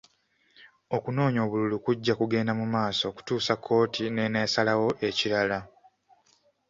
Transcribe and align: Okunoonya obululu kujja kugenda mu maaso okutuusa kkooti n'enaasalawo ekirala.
Okunoonya 0.95 1.39
obululu 1.43 1.77
kujja 1.85 2.13
kugenda 2.19 2.51
mu 2.59 2.65
maaso 2.73 3.03
okutuusa 3.11 3.53
kkooti 3.57 4.03
n'enaasalawo 4.09 4.87
ekirala. 5.07 5.59